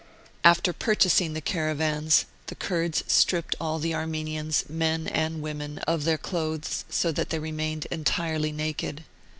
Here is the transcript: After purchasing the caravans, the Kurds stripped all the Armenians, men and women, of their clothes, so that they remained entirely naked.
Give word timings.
After 0.43 0.73
purchasing 0.73 1.33
the 1.33 1.41
caravans, 1.41 2.25
the 2.47 2.55
Kurds 2.55 3.03
stripped 3.05 3.55
all 3.61 3.77
the 3.77 3.93
Armenians, 3.93 4.65
men 4.67 5.05
and 5.05 5.43
women, 5.43 5.77
of 5.85 6.05
their 6.05 6.17
clothes, 6.17 6.85
so 6.89 7.11
that 7.11 7.29
they 7.29 7.37
remained 7.37 7.85
entirely 7.91 8.51
naked. 8.51 9.03